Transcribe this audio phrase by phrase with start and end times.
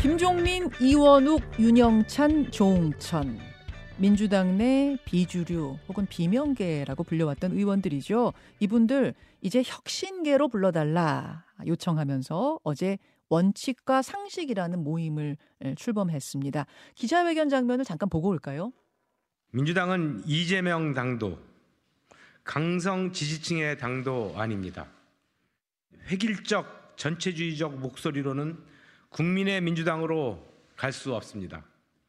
[0.00, 3.36] 김종민, 이원욱, 윤영찬, 조홍천.
[3.96, 8.32] 민주당 내 비주류 혹은 비명계라고 불려왔던 의원들이죠.
[8.60, 12.98] 이분들 이제 혁신계로 불러달라 요청하면서 어제
[13.28, 15.36] 원칙과 상식이라는 모임을
[15.76, 16.66] 출범했습니다.
[16.94, 18.72] 기자회견 장면을 잠깐 보고 올까요?
[19.50, 21.40] 민주당은 이재명 당도,
[22.44, 24.86] 강성 지지층의 당도 아닙니다.
[26.08, 28.77] 획일적 전체주의적 목소리로는
[29.10, 30.38] 국민의 민주당으로
[30.76, 31.64] 갈 수 없습니다.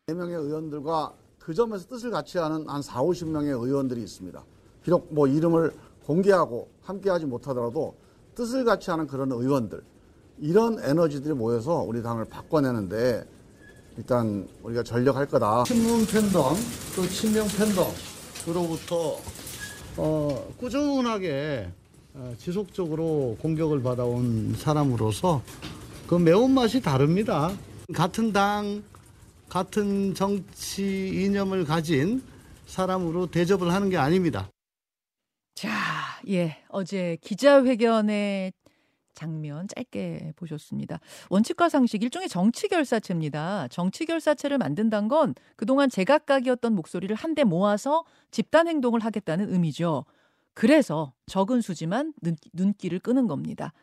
[0.08, 4.44] 4명의 의원들과 그 점에서 뜻을 같이 하는 한 4, 50명의 의원들이 있습니다.
[4.84, 5.74] 비록 뭐 이름을
[6.06, 7.96] 공개하고 함께하지 못하더라도
[8.36, 9.82] 뜻을 같이 하는 그런 의원들
[10.40, 13.26] 이런 에너지들이 모여서 우리 당을 바꿔내는데
[13.98, 15.64] 일단 우리가 전력할 거다.
[15.66, 16.56] 친문 팬덤
[16.96, 19.18] 또 친명 팬덤으로부터
[19.98, 21.70] 어, 꾸준하게
[22.14, 25.42] 어, 지속적으로 공격을 받아온 사람으로서
[26.10, 27.52] 그 매운맛이 다릅니다.
[27.94, 28.84] 같은 당,
[29.48, 32.24] 같은 정치 이념을 가진
[32.66, 34.50] 사람으로 대접을 하는 게 아닙니다.
[35.54, 35.70] 자,
[36.28, 36.58] 예.
[36.70, 38.54] 어제 기자회견의
[39.14, 41.00] 장면 짧게 보셨습니다.
[41.30, 43.68] 원칙과 상식 일종의 정치 결사체입니다.
[43.68, 50.06] 정치 결사체를 만든다는 건 그동안 제각각이었던 목소리를 한데 모아서 집단 행동을 하겠다는 의미죠.
[50.56, 53.74] 그래서 적은 수지만 눈, 눈길을 끄는 겁니다.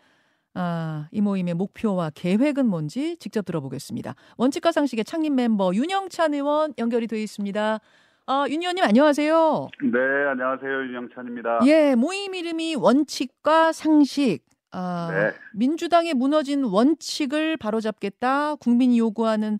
[0.58, 4.14] 아, 이 모임의 목표와 계획은 뭔지 직접 들어보겠습니다.
[4.38, 7.80] 원칙과 상식의 창립 멤버 윤영찬 의원 연결이 되어 있습니다.
[8.28, 9.68] 아, 윤 의원님 안녕하세요.
[9.82, 9.98] 네,
[10.30, 10.72] 안녕하세요.
[10.86, 11.60] 윤영찬입니다.
[11.66, 14.40] 예, 모임 이름이 원칙과 상식.
[14.72, 15.32] 아, 네.
[15.52, 18.54] 민주당의 무너진 원칙을 바로잡겠다.
[18.54, 19.58] 국민이 요구하는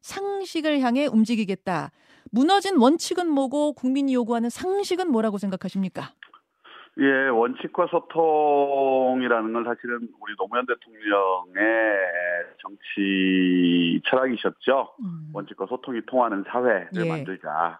[0.00, 1.90] 상식을 향해 움직이겠다.
[2.30, 6.14] 무너진 원칙은 뭐고 국민이 요구하는 상식은 뭐라고 생각하십니까?
[7.00, 11.64] 예, 원칙과 소통이라는 건 사실은 우리 노무현 대통령의
[12.60, 14.94] 정치 철학이셨죠.
[15.00, 15.30] 음.
[15.32, 17.08] 원칙과 소통이 통하는 사회를 예.
[17.08, 17.78] 만들자.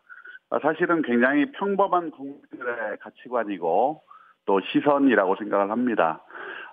[0.51, 4.03] 아, 사실은 굉장히 평범한 국민들의 가치관이고
[4.47, 6.23] 또 시선이라고 생각을 합니다.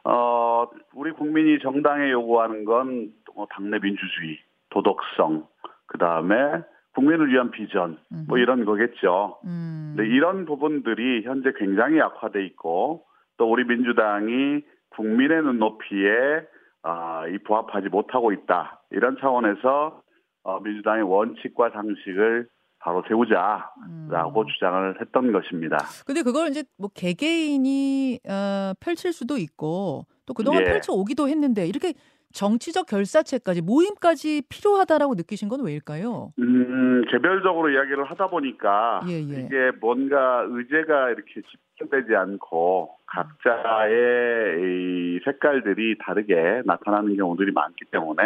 [0.03, 4.39] 어, 우리 국민이 정당에 요구하는 건뭐 당내 민주주의,
[4.69, 5.47] 도덕성,
[5.87, 6.61] 그 다음에
[6.95, 8.39] 국민을 위한 비전, 뭐 음흠.
[8.39, 9.39] 이런 거겠죠.
[9.45, 9.95] 음.
[9.97, 13.05] 네, 이런 부분들이 현재 굉장히 약화돼 있고
[13.37, 16.47] 또 우리 민주당이 국민의 눈높이에
[16.83, 20.01] 아, 이 부합하지 못하고 있다 이런 차원에서
[20.43, 22.47] 어, 민주당의 원칙과 상식을
[22.79, 24.47] 바로 세우자라고 음.
[24.53, 25.77] 주장을 했던 것입니다.
[26.05, 30.65] 근데 그걸 이제 뭐 개개인이 어, 펼칠 수도 있고 또 그동안 예.
[30.65, 31.93] 펼쳐 오기도 했는데 이렇게
[32.45, 36.33] 정치적 결사체까지 모임까지 필요하다라고 느끼신 건 왜일까요?
[36.37, 39.45] 음, 개별적으로 이야기를 하다 보니까 예, 예.
[39.45, 48.21] 이게 뭔가 의제가 이렇게 집중되지 않고 각자의 이 색깔들이 다르게 나타나는 경우들이 많기 때문에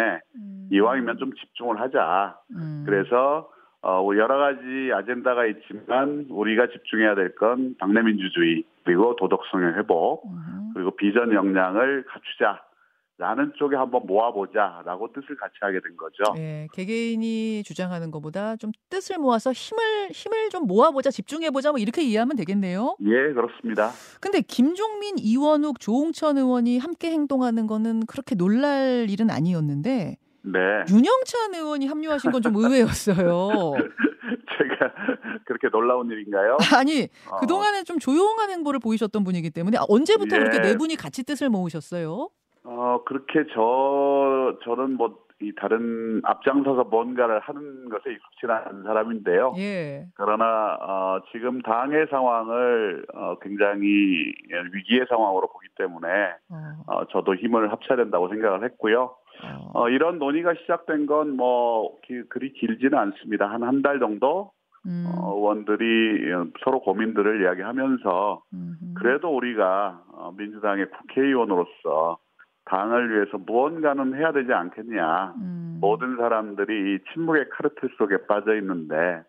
[0.72, 2.36] 이왕이면 좀 집중을 하자.
[2.56, 2.82] 음.
[2.86, 3.48] 그래서
[3.82, 10.74] 어, 여러 가지 아젠다가 있지만 우리가 집중해야 될 건 당내 민주주의 그리고 도덕성의 회복 음흠.
[10.74, 12.62] 그리고 비전 역량을 갖추자.
[13.20, 16.24] 라는 쪽에 한번 모아보자라고 뜻을 같이 하게 된 거죠.
[16.38, 22.34] 예, 개개인이 주장하는 것보다 좀 뜻을 모아서 힘을 힘을 좀 모아보자, 집중해보자, 뭐 이렇게 이해하면
[22.36, 22.96] 되겠네요.
[23.02, 23.90] 예, 그렇습니다.
[24.22, 30.58] 근데 김종민, 이원욱, 조홍천 의원이 함께 행동하는 거는 그렇게 놀랄 일은 아니었는데 네.
[30.90, 33.50] 윤영찬 의원이 합류하신 건 좀 의외였어요.
[34.56, 34.92] 제가
[35.44, 36.56] 그렇게 놀라운 일인가요?
[36.74, 40.38] 아니 어, 그동안에 좀 조용한 행보를 보이셨던 분이기 때문에 아, 언제부터 예.
[40.38, 42.30] 그렇게 네 분이 같이 뜻을 모으셨어요?
[42.64, 49.54] 어, 그렇게 저, 저는 뭐, 이 다른 앞장서서 뭔가를 하는 것에 익숙치 않은 사람인데요.
[49.56, 50.04] 예.
[50.14, 53.80] 그러나, 어, 지금 당의 상황을, 어, 굉장히
[54.74, 56.08] 위기의 상황으로 보기 때문에,
[56.50, 56.56] 어,
[56.92, 59.14] 어, 저도 힘을 합쳐야 된다고 생각을 했고요.
[59.42, 59.70] 어.
[59.72, 63.46] 어, 이런 논의가 시작된 건 뭐, 기- 그리 길지는 않습니다.
[63.46, 64.50] 한 한 달 정도,
[64.84, 66.32] 음, 어, 의원들이
[66.62, 68.94] 서로 고민들을 이야기하면서, 음흠.
[68.98, 72.18] 그래도 우리가 어, 민주당의 국회의원으로서
[72.64, 75.34] 당을 위해서 무언가는 해야 되지 않겠냐.
[75.38, 75.78] 음.
[75.80, 79.22] 모든 사람들이 이 침묵의 카르텔 속에 빠져 있는데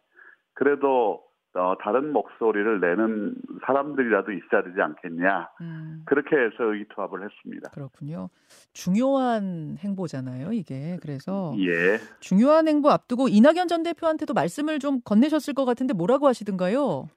[0.54, 1.24] 그래도
[1.54, 3.36] 어, 다른 목소리를 내는
[3.66, 5.50] 사람들이라도 있어야 되지 않겠냐.
[5.60, 7.72] 음, 그렇게 해서 의기투합을 했습니다.
[7.72, 8.30] 그렇군요.
[8.72, 10.98] 중요한 행보잖아요, 이게.
[11.02, 11.98] 그래서 예.
[12.22, 17.10] 중요한 행보 앞두고 이낙연 전 대표한테도 말씀을 좀 건네셨을 것 같은데 뭐라고 하시던가요?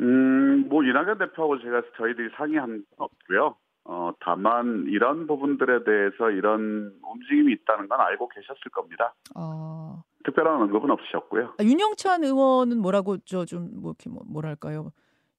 [0.00, 3.56] 음, 뭐 이낙연 대표하고 제가 저희들이 상의한 건 없고요.
[3.84, 9.14] 어, 다만 이런 부분들에 대해서 이런 움직임이 있다는 건 알고 계셨을 겁니다.
[9.36, 11.54] 어, 특별한 언급은 없으셨고요.
[11.58, 14.92] 아, 윤영찬 의원은 뭐라고 저좀뭐 이렇게 뭐, 뭐랄까요?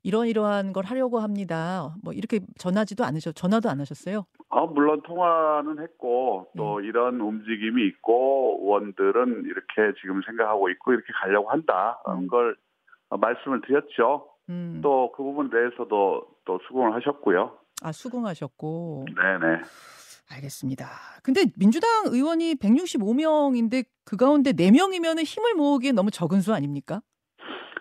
[0.05, 1.95] 이런 이러한 걸 하려고 합니다.
[2.03, 4.25] 뭐 이렇게 전하지도 않으셨 전화도 안 하셨어요?
[4.49, 6.87] 어, 물론 통화는 했고 또 네.
[6.87, 12.27] 이런 움직임이 있고 의원들은 이렇게 지금 생각하고 있고 이렇게 가려고 한다라는 음.
[12.27, 12.57] 걸
[13.09, 14.27] 어, 말씀을 드렸죠.
[14.49, 14.81] 음.
[14.83, 17.62] 또그 부분에 대해서도 또 수긍을 하셨고요.
[17.83, 19.05] 아, 수긍하셨고.
[19.15, 19.61] 네네.
[20.31, 20.85] 알겠습니다.
[21.21, 27.01] 근데 민주당 의원이 165명인데 그 가운데 4명이면 힘을 모으기에 너무 적은 수 아닙니까?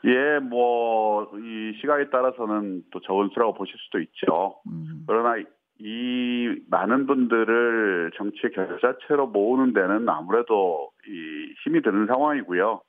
[0.05, 4.61] 예, 뭐, 이 시각에 따라서는 또 적은 수라고 보실 수도 있죠.
[4.67, 5.05] 음.
[5.07, 5.37] 그러나
[5.79, 12.81] 이 많은 분들을 정치의 결자체로 모으는 데는 아무래도 이 힘이 드는 상황이고요.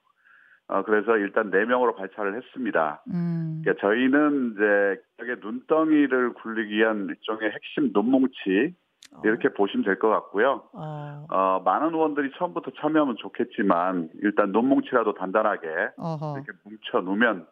[0.67, 3.03] 어, 그래서 일단 4명으로 발차를 했습니다.
[3.13, 3.61] 음.
[3.63, 8.73] 그러니까 저희는 이제 격의 눈덩이를 굴리기 위한 일종의 핵심 눈뭉치
[9.23, 10.63] 이렇게 보시면 될 것 같고요.
[10.73, 11.25] 어.
[11.29, 15.67] 어, 많은 의원들이 처음부터 참여하면 좋겠지만 일단 눈뭉치라도 단단하게
[15.97, 16.35] 어허.
[16.37, 17.45] 이렇게 뭉쳐 놓으면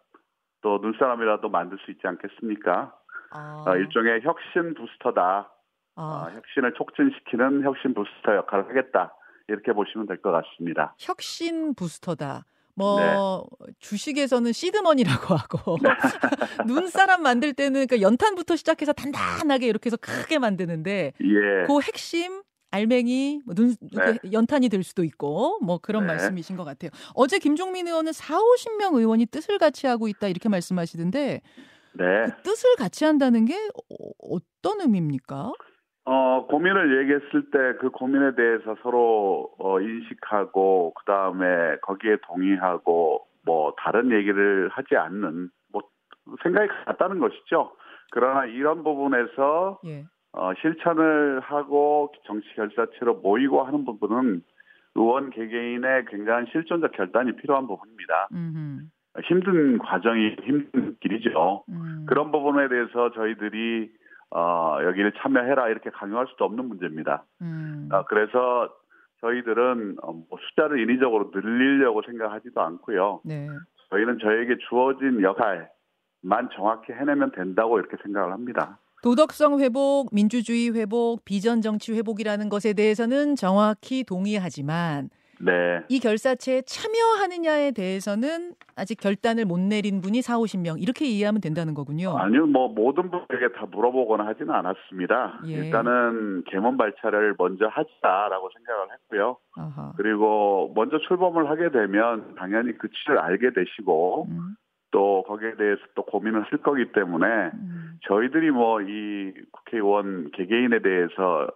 [0.61, 2.95] 또 눈사람이라도 만들 수 있지 않겠습니까?
[3.33, 3.63] 아.
[3.67, 5.51] 어, 일종의 혁신 부스터다.
[5.97, 6.01] 아.
[6.01, 9.13] 어, 혁신을 촉진시키는 혁신 부스터 역할을 하겠다.
[9.47, 10.95] 이렇게 보시면 될 것 같습니다.
[10.99, 12.45] 혁신 부스터다.
[12.75, 13.73] 뭐 네.
[13.79, 15.77] 주식에서는 시드머니라고 하고
[16.67, 21.67] 눈사람 만들 때는 그 연탄부터 시작해서 단단하게 이렇게 해서 크게 만드는데 예.
[21.67, 22.41] 그 핵심
[22.71, 24.17] 알맹이 뭐 눈, 네.
[24.21, 26.13] 그 연탄이 될 수도 있고 뭐 그런 네.
[26.13, 26.89] 말씀이신 것 같아요.
[27.13, 31.41] 어제 김종민 의원은 4, 50명 의원이 뜻을 같이 하고 있다 이렇게 말씀하시던데
[31.93, 32.03] 네.
[32.25, 35.51] 그 뜻을 같이 한다는 게 어, 어떤 의미입니까?
[36.05, 43.73] 어, 고민을 얘기했을 때 그 고민에 대해서 서로 어, 인식하고 그 다음에 거기에 동의하고 뭐
[43.77, 45.81] 다른 얘기를 하지 않는 뭐
[46.43, 47.71] 생각이 같다는 것이죠.
[48.11, 50.05] 그러나 이런 부분에서 예.
[50.33, 54.41] 어, 실천을 하고 정치 결사체로 모이고 하는 부분은
[54.95, 58.27] 의원 개개인의 굉장한 실존적 결단이 필요한 부분입니다.
[58.33, 58.81] 음흠.
[59.23, 61.63] 힘든 과정이 힘든 길이죠.
[61.69, 62.05] 음.
[62.07, 63.91] 그런 부분에 대해서 저희들이
[64.31, 67.23] 어, 여기를 참여해라 이렇게 강요할 수도 없는 문제입니다.
[67.41, 67.89] 음.
[67.91, 68.69] 어, 그래서
[69.19, 73.21] 저희들은 어, 뭐 숫자를 인위적으로 늘리려고 생각하지도 않고요.
[73.23, 73.47] 네.
[73.89, 78.79] 저희는 저에게 주어진 역할만 정확히 해내면 된다고 이렇게 생각을 합니다.
[79.03, 85.09] 도덕성 회복, 민주주의 회복, 비전 정치 회복이라는 것에 대해서는 정확히 동의하지만
[85.43, 85.83] 네.
[85.89, 92.17] 이 결사체에 참여하느냐에 대해서는 아직 결단을 못 내린 분이 4, 50명 이렇게 이해하면 된다는 거군요.
[92.17, 95.41] 아니요, 뭐 모든 분에게 다 물어보거나 하지는 않았습니다.
[95.47, 95.51] 예.
[95.53, 99.37] 일단은 개문 발차를 먼저 하자라고 생각을 했고요.
[99.57, 99.93] 아하.
[99.97, 104.55] 그리고 먼저 출범을 하게 되면 당연히 그 치를 알게 되시고 음,
[104.91, 107.99] 또 거기에 대해서 또 고민을 하실 거기 때문에 음.
[108.07, 111.47] 저희들이 뭐 이 국회의원 개개인에 대해서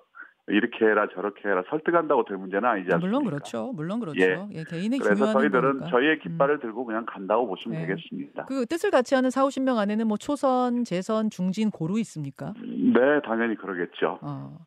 [0.47, 3.07] 이렇게 해라 저렇게 해라 설득한다고 될 문제는 아니지 않습니까?
[3.07, 3.71] 물론 그렇죠.
[3.74, 4.19] 물론 그렇죠.
[4.21, 4.47] 예.
[4.51, 5.89] 예, 개인의 그래서 저희들은 행보니까.
[5.89, 7.88] 저희의 깃발을 들고 그냥 간다고 보시면 네.
[7.88, 8.45] 되겠습니다.
[8.45, 12.53] 그 뜻을 같이 하는 4, 50명 안에는 뭐 초선, 재선, 중진, 고루 있습니까?
[12.62, 14.19] 네, 당연히 그러겠죠.
[14.21, 14.57] 어.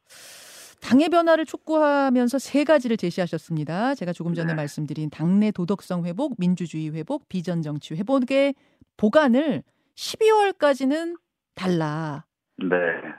[0.81, 3.95] 당의 변화를 촉구하면서 세 가지를 제시하셨습니다.
[3.95, 4.55] 제가 조금 전에 네.
[4.55, 8.55] 말씀드린 당내 도덕성 회복, 민주주의 회복, 비전 정치 회복의
[8.97, 9.63] 보관을
[9.95, 11.19] 12월까지는
[11.55, 12.25] 달라.
[12.59, 12.77] 네.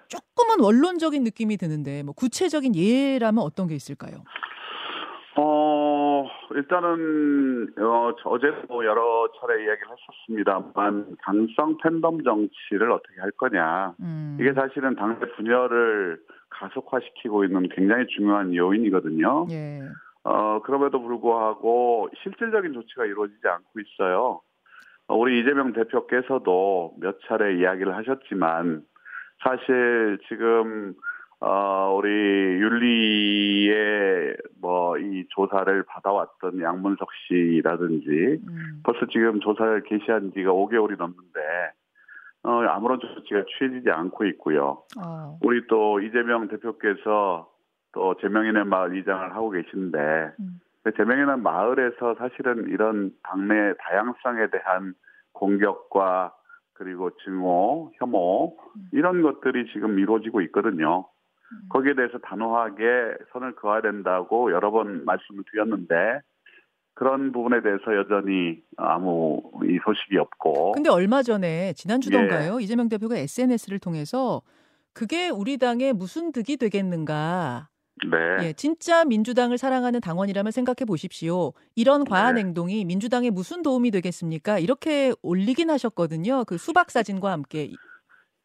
[0.10, 4.24] 조금은 원론적인 느낌이 드는데 뭐 구체적인 예라면 어떤 게 있을까요?
[5.38, 13.94] 어, 일단은, 어, 저- 어제도 여러 차례 이야기를 했었습니다만, 강성 팬덤 정치를 어떻게 할 거냐.
[14.02, 14.38] 음.
[14.40, 16.20] 이게 사실은 당내 분열을
[16.50, 19.46] 가속화시키고 있는 굉장히 중요한 요인이거든요.
[19.52, 19.82] 예.
[20.26, 24.42] 어, 그럼에도 불구하고 실질적인 조치가 이루어지지 않고 있어요.
[25.08, 28.82] 어, 우리 이재명 대표께서도 몇 차례 이야기를 하셨지만,
[29.44, 30.94] 사실 지금,
[31.40, 38.82] 어, 우리 윤리의 뭐 이 조사를 받아왔던 양문석 씨라든지, 음.
[38.84, 41.40] 벌써 지금 조사를 개시한 지가 5개월이 넘는데,
[42.44, 44.84] 어, 아무런 조치가 취해지지 않고 있고요.
[44.98, 45.38] 어.
[45.42, 47.50] 우리 또 이재명 대표께서
[47.92, 49.98] 또 제명인의 마을 이장을 하고 계신데
[50.40, 50.62] 음.
[50.84, 54.94] 그 제명인의 마을에서 사실은 이런 당내 다양성에 대한
[55.34, 56.34] 공격과
[56.80, 58.56] 그리고 증오, 혐오
[58.94, 61.08] 이런 것들이 지금 이루어지고 있거든요.
[61.70, 62.84] 거기에 대해서 단호하게
[63.34, 66.22] 선을 그어야 된다고 여러 번 말씀을 드렸는데
[66.94, 72.60] 그런 부분에 대해서 여전히 아무 이 소식이 없고 근데 얼마 전에 지난주던가요?
[72.60, 74.42] 이재명 대표가 SNS를 통해서
[74.94, 77.69] 그게 우리 당에 무슨 득이 되겠는가?
[78.10, 78.48] 네.
[78.48, 81.54] 예, 진짜 민주당을 사랑하는 당원이라면 생각해 보십시오.
[81.76, 82.42] 이런 과한 네.
[82.42, 84.60] 행동이 민주당에 무슨 도움이 되겠습니까?
[84.60, 86.46] 이렇게 올리긴 하셨거든요.
[86.46, 87.72] 그 수박 사진과 함께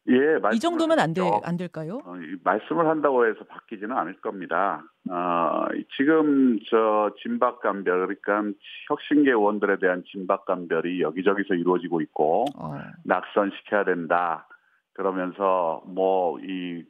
[0.07, 0.13] 예,
[0.53, 1.41] 이 정도면 안 돼, 하셨죠.
[1.45, 1.99] 안 될까요?
[2.05, 4.83] 어, 이 말씀을 한다고 해서 바뀌지는 않을 겁니다.
[5.09, 5.65] 어,
[5.97, 8.55] 지금 저 진박감별, 그러니까
[8.87, 14.47] 혁신계 의원들에 대한 진박감별이 여기저기서 이루어지고 있고 어, 낙선시켜야 된다.
[14.93, 16.83] 그러면서 뭐 이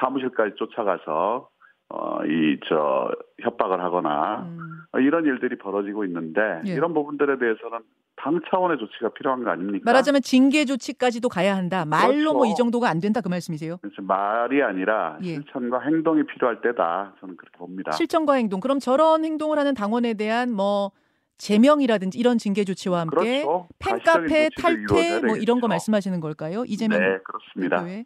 [0.00, 1.48] 사무실까지 쫓아가서
[1.94, 3.10] 어, 이, 저,
[3.42, 4.58] 협박을 하거나, 음.
[4.92, 6.72] 어, 이런 일들이 벌어지고 있는데, 예.
[6.72, 7.80] 이런 부분들에 대해서는
[8.16, 9.82] 당 차원의 조치가 필요한 거 아닙니까?
[9.84, 11.84] 말하자면 징계 조치까지도 가야 한다.
[11.84, 12.32] 말로 그렇죠.
[12.34, 13.76] 뭐이 정도가 안 된다 그 말씀이세요?
[13.82, 15.34] 그래서 말이 아니라 예.
[15.34, 17.14] 실천과 행동이 필요할 때다.
[17.20, 17.92] 저는 그렇게 봅니다.
[17.92, 18.60] 실천과 행동.
[18.60, 20.92] 그럼 저런 행동을 하는 당원에 대한 뭐
[21.38, 23.68] 제명이라든지 이런 징계 조치와 함께 그렇죠.
[23.80, 25.66] 팬카페 탈퇴 뭐 이런 거.
[25.68, 26.64] 말씀하시는 걸까요?
[26.66, 27.78] 이재명 네, 그렇습니다.
[27.80, 28.04] 대표의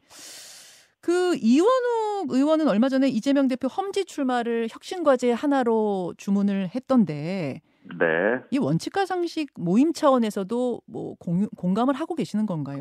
[1.06, 7.60] 그 이원욱 의원은 얼마 전에 이재명 대표 험지 출마를 혁신 과제 하나로 주문을 했던데
[7.96, 8.40] 네.
[8.50, 12.80] 이 원칙과 상식 모임 차원에서도 뭐 공, 공감을 하고 계시는 건가요?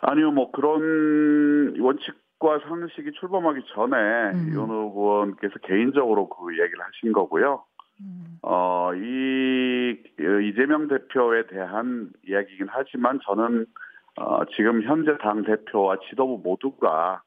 [0.00, 3.96] 아니요, 뭐 그런 원칙과 상식이 출범하기 전에
[4.34, 4.50] 음.
[4.52, 7.62] 이원우 의원께서 개인적으로 그 얘기를 하신 거고요.
[8.00, 8.38] 음.
[8.42, 10.02] 어, 이
[10.50, 13.66] 이재명 대표에 대한 이야기이긴 하지만 저는
[14.16, 17.22] 어, 지금 현재 당 대표와 지도부 모두가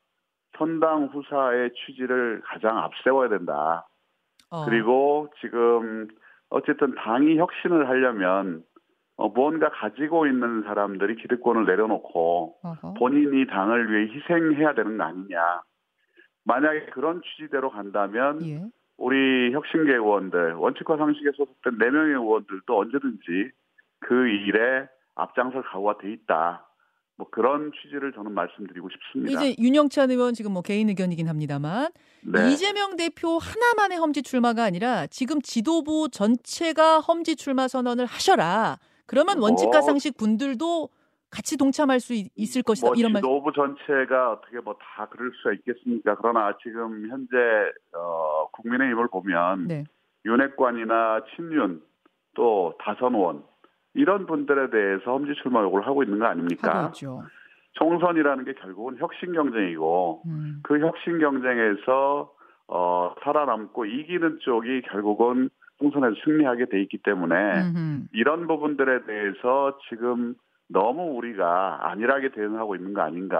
[0.57, 3.87] 선당 후사의 취지를 가장 앞세워야 된다.
[4.51, 4.65] 어.
[4.65, 6.07] 그리고 지금
[6.49, 8.63] 어쨌든 당이 혁신을 하려면
[9.17, 12.93] 어, 무언가 가지고 있는 사람들이 기득권을 내려놓고 어허.
[12.95, 15.61] 본인이 당을 위해 희생해야 되는 거 아니냐.
[16.43, 18.61] 만약에 그런 취지대로 간다면 예.
[18.97, 23.51] 우리 혁신계 의원들, 원칙과 상식에 소속된 4명의 의원들도 언제든지
[23.99, 26.65] 그 일에 앞장설 각오가 돼 있다.
[27.17, 29.41] 뭐 그런 취지를 저는 말씀드리고 싶습니다.
[29.41, 31.89] 이제 윤영찬 의원 지금 뭐 개인 의견이긴 합니다만
[32.21, 32.51] 네.
[32.51, 38.77] 이재명 대표 하나만의 험지 출마가 아니라 지금 지도부 전체가 험지 출마 선언을 하셔라.
[39.05, 40.89] 그러면 원칙과 뭐, 상식 분들도
[41.29, 42.87] 같이 동참할 수 있, 을 것이다.
[42.87, 43.21] 뭐 이런 말.
[43.21, 46.15] 지도부 전체가 어떻게 뭐 다 그럴 수가 있겠습니까?
[46.15, 47.35] 그러나 지금 현재
[47.93, 49.83] 어, 국민의힘을 보면 네.
[50.25, 51.81] 윤핵관이나 친윤
[52.35, 53.43] 또 다선 의원
[53.95, 56.77] 이런 분들에 대해서 험지 출마 요구를 하고 있는 거 아닙니까?
[56.77, 57.23] 하고 있죠.
[57.73, 60.59] 총선이라는 게 결국은 혁신 경쟁이고 음.
[60.63, 62.31] 그 혁신 경쟁에서
[62.67, 65.49] 어, 살아남고 이기는 쪽이 결국은
[65.79, 68.07] 총선에서 승리하게 돼 있기 때문에 음흠.
[68.13, 70.35] 이런 부분들에 대해서 지금
[70.67, 73.37] 너무 우리가 안일하게 대응하고 있는 거 아닌가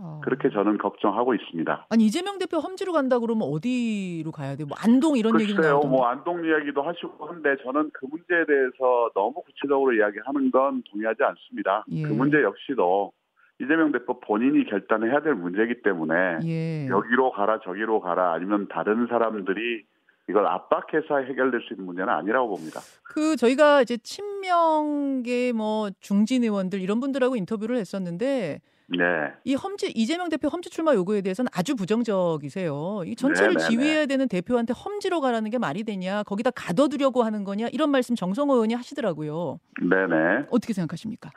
[0.00, 0.20] 어.
[0.22, 1.86] 그렇게 저는 걱정하고 있습니다.
[1.90, 4.66] 아니 이재명 대표 험지로 간다 그러면 어디로 가야 돼요?
[4.68, 5.80] 뭐 안동 이런 얘기는 글쎄요.
[5.80, 11.84] 뭐 안동 이야기도 하시고 한데 저는 그 문제에 대해서 너무 구체적으로 이야기하는 건 동의하지 않습니다.
[11.90, 12.02] 예.
[12.02, 13.12] 그 문제 역시도
[13.60, 16.86] 이재명 대표 본인이 결단해야 될 문제이기 때문에 예.
[16.86, 19.82] 여기로 가라 저기로 가라 아니면 다른 사람들이
[20.28, 22.80] 이걸 압박해서 해결될 수 있는 문제는 아니라고 봅니다.
[23.02, 29.32] 그 저희가 이제 친명계 뭐 중진 의원들 이런 분들하고 인터뷰를 했었는데 네.
[29.44, 33.02] 이 험지 이재명 대표 험지 출마 요구에 대해서는 아주 부정적이세요.
[33.04, 33.68] 이 전체를 네네네.
[33.68, 36.22] 지휘해야 되는 대표한테 험지로 가라는 게 말이 되냐?
[36.22, 37.68] 거기다 가둬두려고 하는 거냐?
[37.72, 39.60] 이런 말씀 정성호 의원이 하시더라고요.
[39.80, 40.46] 네네.
[40.50, 41.30] 어떻게 생각하십니까?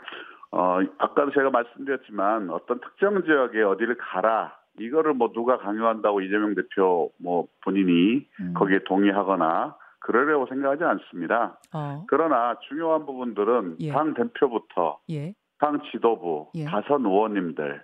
[0.52, 7.12] 어, 아까도 제가 말씀드렸지만 어떤 특정 지역에 어디를 가라 이거를 뭐 누가 강요한다고 이재명 대표
[7.18, 8.54] 뭐 본인이 음.
[8.56, 11.60] 거기에 동의하거나 그러려고 생각하지 않습니다.
[11.74, 13.92] 어, 그러나 중요한 부분들은 예.
[13.92, 15.34] 당 대표부터 예.
[15.60, 16.66] 당 지도부, 예.
[16.66, 17.84] 다선 의원님들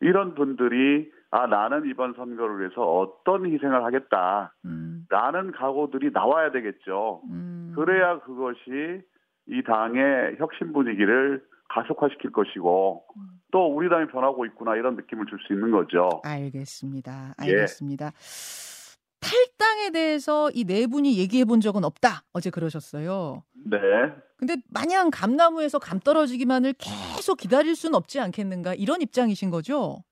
[0.00, 4.54] 이런 분들이 아 나는 이번 선거를 위해서 어떤 희생을 하겠다.
[4.64, 5.04] 음.
[5.10, 7.20] 라는 각오들이 나와야 되겠죠.
[7.30, 7.72] 음.
[7.76, 9.02] 그래야 그것이
[9.46, 13.04] 이 당의 혁신 분위기를 가속화시킬 것이고
[13.50, 16.08] 또 우리 당이 변하고 있구나 이런 느낌을 줄 수 있는 거죠.
[16.24, 17.34] 알겠습니다.
[17.42, 17.44] 예.
[17.44, 18.12] 알겠습니다.
[19.20, 22.22] 탈당에 대해서 이 네 분이 얘기해 본 적은 없다.
[22.32, 23.42] 어제 그러셨어요.
[23.66, 23.78] 네.
[24.36, 30.04] 근데 마냥 감나무에서 감 떨어지기만을 계속 기다릴 수는 없지 않겠는가 이런 입장이신 거죠?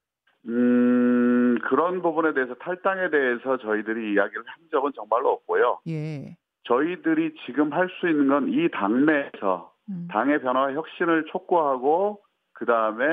[0.48, 5.80] 음, 그런 부분에 대해서 탈당에 대해서 저희들이 이야기를 한 적은 정말로 없고요.
[5.88, 6.36] 예.
[6.64, 10.08] 저희들이 지금 할 수 있는 건 이 당내에서 음.
[10.10, 12.20] 당의 변화와 혁신을 촉구하고
[12.56, 13.04] 그 다음에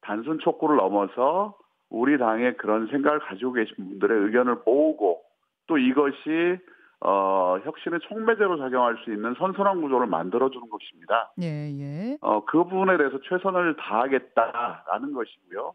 [0.00, 1.56] 단순 촉구를 넘어서
[1.88, 5.22] 우리 당의 그런 생각을 가지고 계신 분들의 의견을 모으고
[5.66, 6.58] 또 이것이
[7.00, 11.32] 어, 혁신의 촉매제로 작용할 수 있는 선순환 구조를 만들어주는 것입니다.
[11.40, 12.18] 예, 예.
[12.20, 15.72] 어, 그 부분에 대해서 최선을 다하겠다라는 것이고요.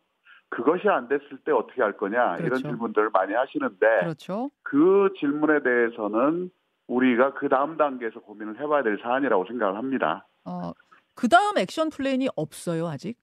[0.49, 2.67] 그것이 안 됐을 때 어떻게 할 거냐 이런 그렇죠.
[2.67, 4.51] 질문들을 많이 하시는데 그렇죠.
[4.61, 6.51] 그 질문에 대해서는
[6.87, 10.27] 우리가 그 다음 단계에서 고민을 해봐야 될 사안이라고 생각을 합니다.
[10.45, 10.71] 어,
[11.15, 13.17] 그 다음 액션 플랜이 없어요, 아직?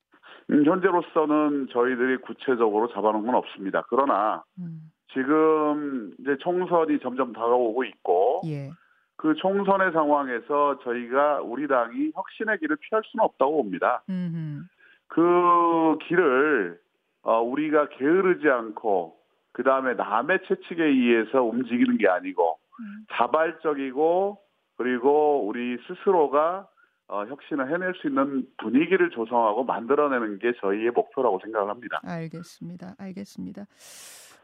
[0.50, 3.84] 음, 현재로서는 저희들이 구체적으로 잡아놓은 건 없습니다.
[3.88, 4.90] 그러나 음.
[5.12, 8.70] 지금 이제 총선이 점점 다가오고 있고 예.
[9.16, 14.02] 그 총선의 상황에서 저희가 우리 당이 혁신의 길을 피할 수는 없다고 봅니다.
[14.08, 14.68] 음.
[15.06, 16.80] 그 길을
[17.22, 19.16] 어, 우리가 게으르지 않고
[19.52, 23.06] 그 다음에 남의 채찍에 의해서 움직이는 게 아니고 음.
[23.12, 24.38] 자발적이고
[24.76, 26.66] 그리고 우리 스스로가
[27.08, 32.00] 어, 혁신을 해낼 수 있는 분위기를 조성하고 만들어내는 게 저희의 목표라고 생각을 합니다.
[32.04, 32.94] 알겠습니다.
[32.98, 33.66] 알겠습니다.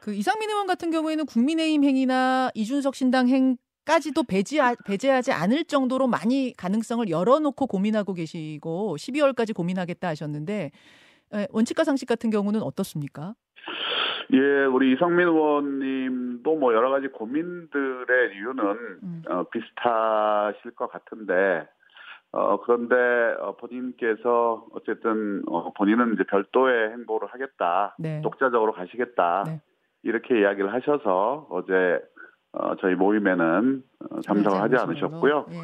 [0.00, 6.52] 그 이상민 의원 같은 경우에는 국민의힘 행위나 이준석 신당 행까지도 배제, 배제하지 않을 정도로 많이
[6.56, 10.70] 가능성을 열어놓고 고민하고 계시고 12월까지 고민하겠다 하셨는데
[11.50, 13.34] 원칙과 상식 같은 경우는 어떻습니까?
[14.32, 18.64] 예, 우리 이성민 의원님도 뭐 여러 가지 고민들의 이유는
[19.02, 19.22] 음.
[19.26, 21.66] 어, 비슷하실 것 같은데
[22.32, 22.94] 어, 그런데
[23.40, 28.20] 어, 본인께서 어쨌든 어, 본인은 이제 별도의 행보를 하겠다, 네.
[28.22, 29.60] 독자적으로 가시겠다 네.
[30.02, 32.00] 이렇게 이야기를 하셔서 어제
[32.52, 35.46] 어, 저희 모임에는 어, 참석을 하지 않으셨고요.
[35.50, 35.60] 예, 예.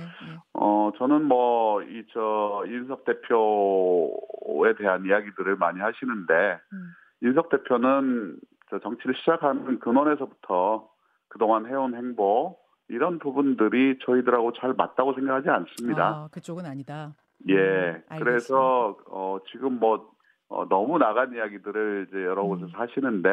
[0.55, 6.93] 어, 저는 뭐, 이, 저, 인석 대표에 대한 이야기들을 많이 하시는데, 음.
[7.23, 8.37] 인석 대표는
[8.83, 10.89] 정치를 시작하는 근원에서부터
[11.29, 16.07] 그동안 해온 행보 이런 부분들이 저희들하고 잘 맞다고 생각하지 않습니다.
[16.07, 17.15] 아, 그쪽은 아니다.
[17.49, 20.11] 예, 음, 그래서 어, 지금 뭐
[20.49, 22.49] 어, 너무 나간 이야기들을 이제 여러 음.
[22.49, 22.81] 곳에서 음.
[22.81, 23.29] 하시는데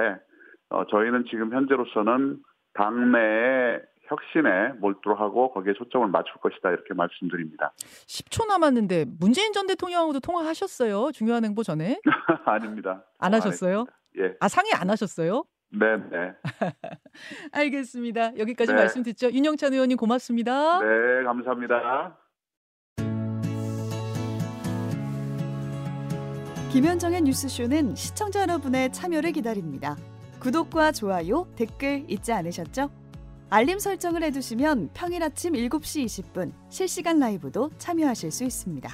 [0.69, 2.41] 어, 저희는 지금 현재로서는
[2.73, 7.71] 당내의 혁신에 몰두하고 거기에 초점을 맞출 것이다 이렇게 말씀드립니다.
[7.77, 11.11] 10초 남았는데 문재인 전 대통령하고도 통화하셨어요?
[11.13, 11.99] 중요한 행보 전에?
[12.45, 13.05] 아닙니다.
[13.19, 13.79] 안 하셨어요?
[13.79, 13.85] 안
[14.23, 14.35] 예.
[14.41, 15.43] 아 상의 안 하셨어요?
[15.71, 16.33] 네, 네.
[17.51, 18.37] 알겠습니다.
[18.37, 18.77] 여기까지 네.
[18.77, 19.31] 말씀 듣죠.
[19.31, 20.79] 윤영찬 의원님 고맙습니다.
[20.79, 22.17] 네, 감사합니다.
[26.71, 29.97] 김현정의 뉴스쇼는 시청자 여러분의 참여를 기다립니다.
[30.39, 32.89] 구독과 좋아요, 댓글 잊지 않으셨죠?
[33.49, 38.89] 알림 설정을 해두시면 평일 아침 7시 20분 실시간 라이브도 참여하실 수 있습니다.